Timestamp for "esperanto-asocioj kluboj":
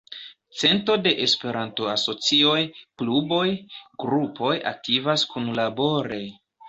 1.25-3.45